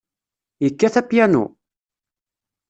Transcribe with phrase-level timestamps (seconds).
[0.63, 1.43] Yekkat apyanu?